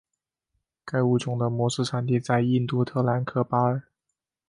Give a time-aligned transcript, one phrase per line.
[0.83, 3.83] 该物种的模式产地在印度特兰克巴尔。